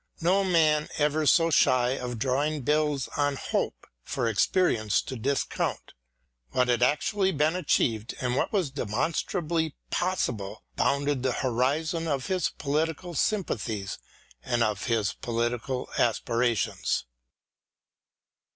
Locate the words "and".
8.19-8.35, 14.43-14.63